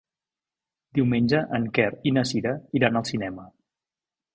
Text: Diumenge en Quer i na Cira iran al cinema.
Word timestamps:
Diumenge 0.99 1.43
en 1.59 1.69
Quer 1.77 1.87
i 2.13 2.17
na 2.19 2.27
Cira 2.33 2.59
iran 2.83 2.99
al 3.03 3.11
cinema. 3.15 3.51